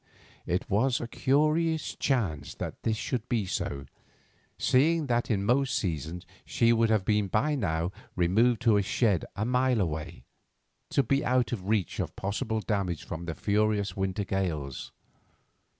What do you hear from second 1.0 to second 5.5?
curious chance that this should be so, seeing that in